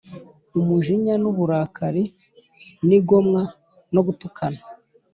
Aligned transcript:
umujinya 0.59 1.15
n’uburakari, 1.21 2.03
n’igomwa 2.87 3.41
no 3.93 4.01
gutukana 4.07 4.61